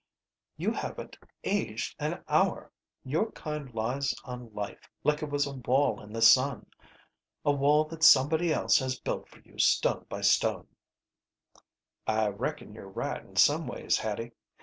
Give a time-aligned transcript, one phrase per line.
[0.57, 2.71] "You haven't aged an hour.
[3.03, 6.65] Your kind lies on life like it was a wall in the sun.
[7.45, 10.65] A wall that somebody else has built for you stone by stone."
[12.07, 14.31] "I reckon you're right in some ways, Hattie.